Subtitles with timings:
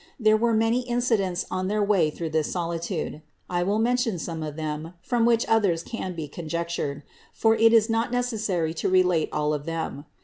[0.19, 4.41] There were many inci dents on their way through this solitude; I will mention some
[4.41, 7.03] of them, from which others can be conjectured;
[7.35, 10.05] for it is not necessary to relate all of them.